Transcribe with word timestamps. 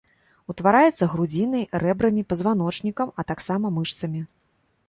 Утвараецца 0.51 1.07
грудзінай, 1.11 1.67
рэбрамі, 1.83 2.25
пазваночнікам, 2.33 3.15
а 3.21 3.27
таксама 3.33 3.75
мышцамі. 3.77 4.27